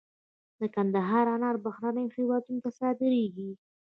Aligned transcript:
د 0.59 0.61
کندهار 0.75 1.25
انار 1.35 1.55
بهرنیو 1.65 2.15
هیوادونو 2.17 2.59
ته 2.65 2.69
صادریږي. 2.79 3.51